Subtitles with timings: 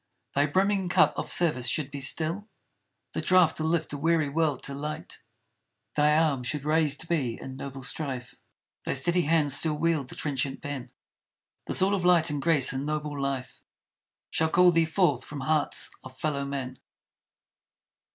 [0.33, 2.47] Thy brimming cup of service should be still
[3.11, 5.21] The draught to lift a weary world to light.
[5.95, 8.33] Thy arm should raiséd be in noble strife;
[8.83, 10.89] Thy steady hand still wield the trenchant pen;
[11.67, 13.61] Thus all of light and grace and noble life
[14.31, 16.79] Shall call thee forth from hearts of fellowmen!